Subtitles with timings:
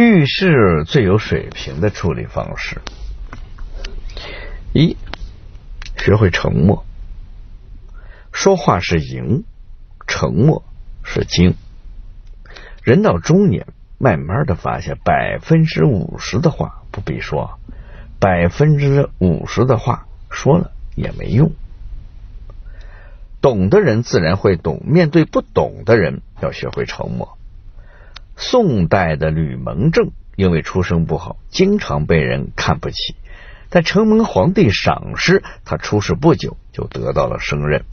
[0.00, 2.80] 遇事最有水平的处理方式：
[4.72, 4.96] 一，
[5.98, 6.86] 学会沉默。
[8.32, 9.44] 说话是赢，
[10.06, 10.64] 沉默
[11.04, 11.54] 是精。
[12.82, 13.66] 人到中年，
[13.98, 17.58] 慢慢的发现，百分之五十的话不必说，
[18.18, 21.52] 百分之五十的话说了也没用。
[23.42, 27.36] 懂的人自然会懂，面对不懂的人，要学会沉默。
[28.42, 33.14] 宋代的吕蒙正因为出身不好，经常被人看不起，
[33.68, 37.84] 但承蒙皇帝赏识，他出仕不久就得到了升任。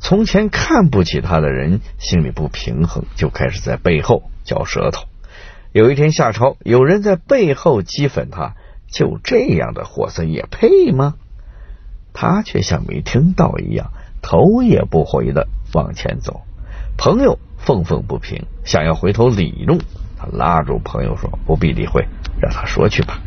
[0.00, 5.04] 从前看不起他的人心里不平衡，就开始在背后嚼舌头。
[5.70, 8.54] 有一天下朝，有人在背后讥讽他，
[8.88, 11.14] 就这样的货色也配吗？
[12.14, 13.90] 他却像没听到一样。
[14.22, 16.40] 头也不回的往前走，
[16.96, 19.80] 朋友愤愤不平，想要回头理论，
[20.18, 22.06] 他拉住朋友说：“不必理会，
[22.40, 23.20] 让他说去吧。”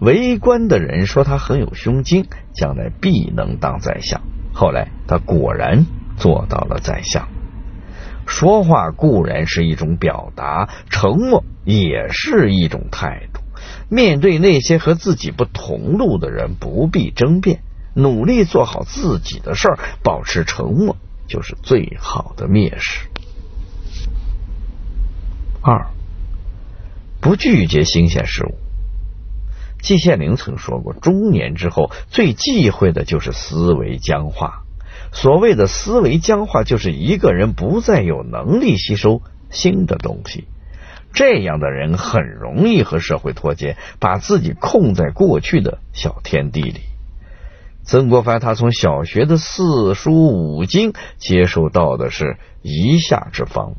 [0.00, 4.22] 围观的人说他很有胸襟，将来必能当宰相。
[4.52, 7.28] 后来他果然做到了宰相。
[8.26, 13.40] 说话固然是一种表达，沉默也是一种态度。
[13.88, 17.60] 面对那些和自己不同路的人，不必争辩。
[17.94, 20.96] 努力做好自己的事儿，保持沉默
[21.26, 23.08] 就是最好的蔑视。
[25.68, 25.88] 二，
[27.20, 28.54] 不拒绝新鲜事物。
[29.82, 34.62] 季羡林曾说过，中年之后最忌讳的就是思维僵化。
[35.10, 40.44] 所谓的思维僵化，就是一个人不再有能力吸收新的东西。
[41.12, 46.82] 这样的人很容易和社会脱节，把自己控在过去的小天地里。
[47.82, 53.74] 曾国藩他从小学的四书五经接受到的是一下之方，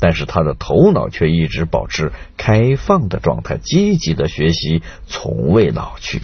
[0.00, 6.20] 但是他的头脑却一直保持开放的状态，积极的学习，从未老去。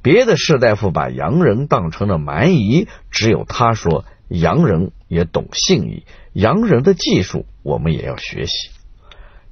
[0.00, 8.70] 别的士大夫把洋人当成了蛮夷，只有他说洋人也懂信义，洋人的技术我们也要学习。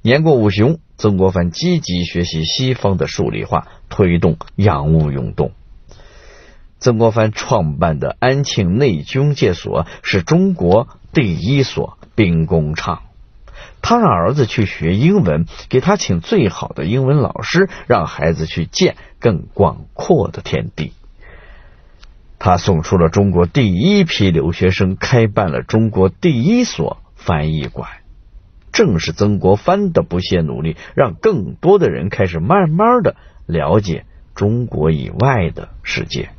[0.01, 5.51] 年过五旬，曾国藩积极学习西方的数理化，推动洋务运动。
[6.79, 13.01] 曾国藩创办的安庆内军械所是中国第一所兵工厂。
[13.81, 20.93] 他让儿子去学英文，给他请最好的英文老师，让孩子去见更广阔的天地。
[22.39, 27.89] 他送出了中国第一批留学生，开办了中国第一所翻译馆。
[28.71, 33.15] 正是曾国藩的不懈努力，让更多的人开始慢慢的
[33.47, 36.29] 了解中国以外的世界。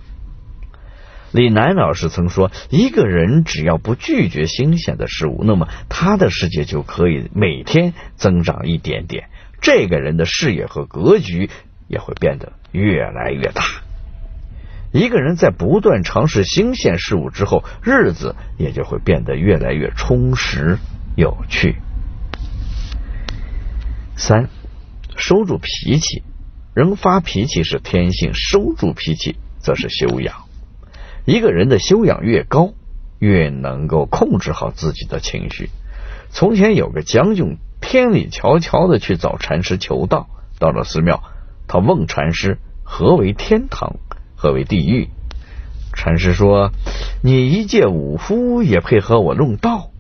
[1.31, 9.28] 李楠老师曾说：“一个人只要不拒绝新鲜的事物，那么他的世界就可以每天增长一点点。
[9.61, 11.50] 这个人的视野和格局
[11.87, 13.62] 也会变得越来越大。
[14.91, 20.78] 一个人在不断尝试新鲜事物之后，日子也就会变得越来越充实
[21.15, 21.77] 有趣。”
[24.17, 24.49] 三，
[25.17, 26.22] 收住脾气。
[26.75, 30.47] 人发脾气是天性，收住脾气则是修养。
[31.28, 32.72] 一个人的修养越高，
[33.19, 35.69] 越能够控制好自己的情绪。
[36.31, 40.31] 从前有个将军，天里悄悄的去找禅师求道。
[40.59, 41.22] 到了寺庙，
[41.67, 43.97] 他问禅师：“何为天堂？
[44.37, 45.11] 何为地狱？”
[45.93, 46.71] 禅师说
[47.22, 49.91] ：“你一介武夫也配和我论道？”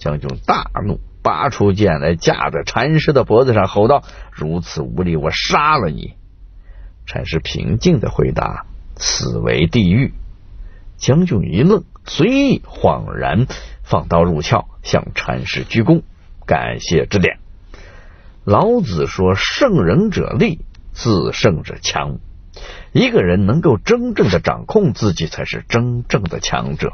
[0.00, 6.14] 将军大怒，拔出剑来架在禅师的脖子上，吼道：“如此无礼，我杀了你！”
[7.04, 8.64] 禅师平静的回答
[8.96, 10.14] ：“此为地狱。”
[11.04, 13.46] 将军一愣，随意恍然
[13.82, 16.00] 放刀入鞘，向禅师鞠躬，
[16.46, 17.40] 感谢指点。
[18.42, 20.60] 老子说：“胜人者力，
[20.92, 22.20] 自胜者强。”
[22.92, 26.90] 一个人能够真正的掌控自己，才是真正的强者。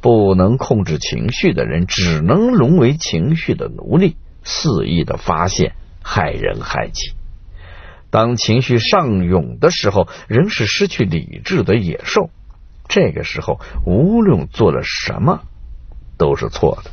[0.00, 7.12] 不能控制情绪的人，只能沦为情绪的奴隶，肆意的发泄，害人害己。
[8.08, 12.30] 当情绪上涌的时候，人是失去理智的野兽。
[12.88, 15.42] 这个时候，无论做了什么
[16.16, 16.90] 都是错的。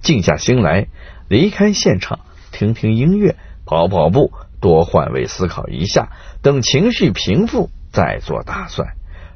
[0.00, 0.88] 静下心来，
[1.28, 2.20] 离开现场，
[2.50, 3.36] 听听音乐，
[3.66, 6.08] 跑跑步，多换位思考一下，
[6.42, 8.94] 等情绪平复再做打算。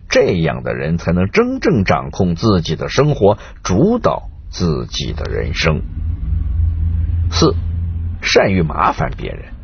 [0.09, 5.83] 这样的人才能真正掌控自己的生活，主导自己的人生。
[7.31, 7.55] 四，
[8.23, 9.56] 善于麻烦别人。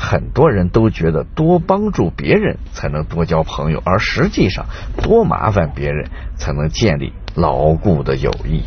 [0.00, 4.66] 很多人都觉得多帮助别人才能多交朋友，而实际上
[5.02, 8.62] 多麻烦别人才能建立牢固的友谊。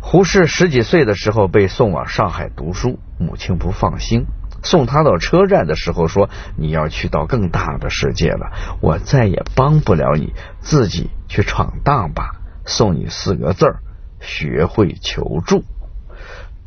[0.00, 4.26] 胡适十几岁的时候被送往上海读书，母亲不放心，
[4.64, 6.28] 送他到车站的时候说
[6.58, 8.50] ：“你要去到更大的世界了，
[8.80, 12.32] 我再也帮不了你，自己去闯荡吧。”
[12.66, 13.76] 送你四个字儿：
[14.20, 15.62] 学会求助。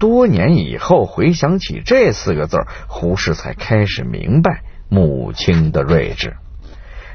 [0.01, 2.57] 多年以后回想起这四个字，
[2.87, 6.37] 胡适才开始明白母亲的睿智。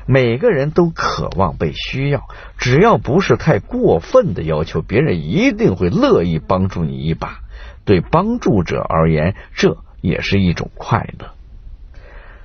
[0.07, 2.29] 每个人都渴望被需要，
[2.59, 7.41] 只要不是太过分的要求，别人一定会乐意帮助你一把。
[7.85, 11.33] 对帮助者而言，这也是一种快乐。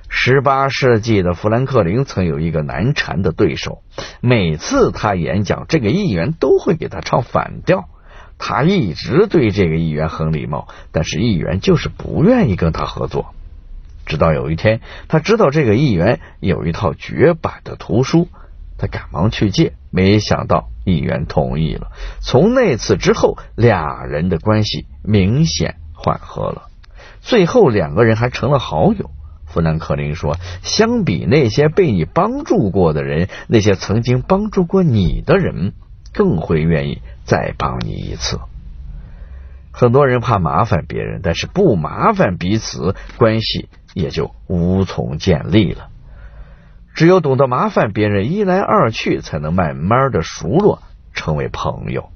[0.08, 3.82] 十八世纪的富兰克林曾有一个难缠的对手，
[4.20, 7.84] 每次他演讲，这个议员都会给他唱反调。
[8.44, 13.36] 他一直对这个议员很礼貌，但是议员就是不愿意跟他合作。
[14.04, 18.26] 直到有一天，他知道这个议员有一套绝版的图书，
[18.78, 21.92] 他赶忙去借，没想到议员同意了。
[22.20, 26.62] 从那次之后，俩人的关系明显缓和了，
[27.20, 29.12] 最后两个人还成了好友。
[29.46, 35.74] 富兰克林说：“相比那些被你帮助过的人，那些曾经帮助过你的人，
[36.12, 38.40] 更会愿意再帮你一次。”
[39.72, 43.68] 很多人怕麻烦别人，但是不麻烦彼此，关系。
[43.94, 45.90] 也就无从建立了。
[46.94, 50.80] 只有懂得麻烦别人，一来二去，才能慢慢的熟络，
[51.12, 52.08] 成为朋友。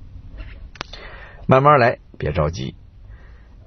[1.47, 2.75] 慢慢来，别着急。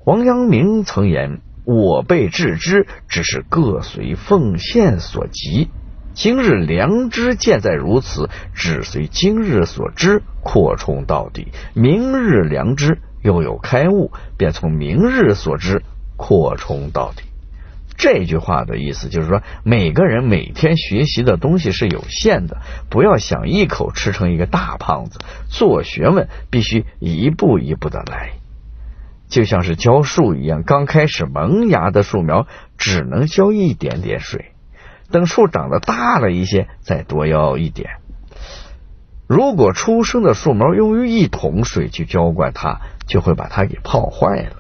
[0.05, 5.69] 王阳明曾言：“我辈致知，只是各随奉献所及。
[6.13, 11.47] 今日良知见在如此，只随今日所知扩充到底。
[11.73, 15.83] 明日良知又有开悟，便从明日所知
[16.17, 17.23] 扩充到底。”
[17.97, 25.19] 这句话的意思就是说，每个人每天学习的东西是有限的，不要想一口吃成一个大胖子。
[25.49, 28.35] 做学问必须一步一步的来，
[29.27, 32.47] 就像是浇树一样，刚开始萌芽的树苗
[32.77, 34.53] 只能浇一点点水，
[35.11, 37.97] 等树长得大了一些，再多要一点。
[39.27, 44.55] 如果出生的树苗用于一桶水去浇灌它，就会把它给泡坏了。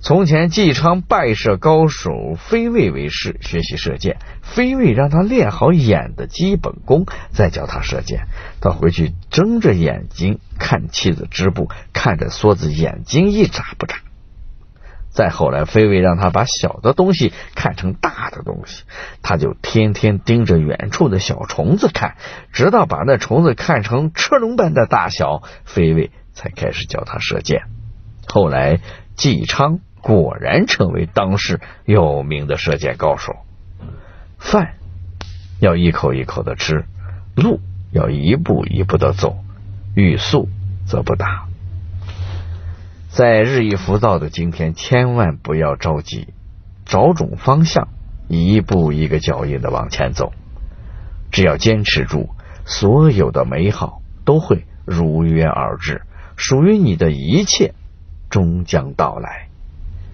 [0.00, 4.16] 从前，纪昌拜射高手飞卫为师，学习射箭。
[4.42, 8.26] 飞卫让他练好眼的基本功，再教他射箭。
[8.60, 13.98] 他回去睁着眼睛看妻子织布，看着梭子眼睛一眨不眨。
[15.12, 18.82] 再后来，飞卫让他把小的东西看成大的东西，
[19.22, 22.16] 他就天天盯着远处的小虫子看，
[22.52, 27.62] 直到把那虫子看成车轮般的大小，飞卫才开始教他射箭。
[28.26, 28.80] 后来，
[29.14, 29.78] 纪昌。
[30.04, 33.34] 果然成为当时有名的射箭高手。
[34.36, 34.74] 饭
[35.60, 36.86] 要一口一口的吃，
[37.36, 37.60] 路
[37.92, 39.36] 要一步一步的走，
[39.94, 40.48] 欲速
[40.86, 41.51] 则不达。
[43.14, 46.28] 在日益浮躁的今天，千万不要着急，
[46.86, 47.88] 找准方向，
[48.26, 50.32] 一步一个脚印的往前走。
[51.30, 52.30] 只要坚持住，
[52.64, 56.00] 所有的美好都会如约而至，
[56.36, 57.74] 属于你的一切
[58.30, 59.48] 终将到来。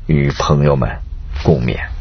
[0.08, 0.98] 与朋友们
[1.44, 1.97] 共勉。